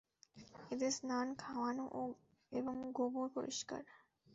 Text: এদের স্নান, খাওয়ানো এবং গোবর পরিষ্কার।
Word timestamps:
এদের 0.71 0.91
স্নান, 0.91 1.27
খাওয়ানো 1.35 1.85
এবং 2.51 2.75
গোবর 2.91 3.27
পরিষ্কার। 3.35 3.81